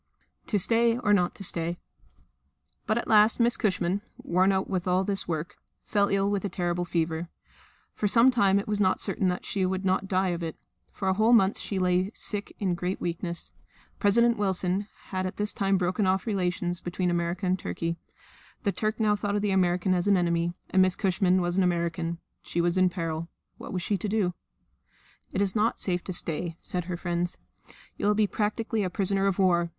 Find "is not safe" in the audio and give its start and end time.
25.43-26.03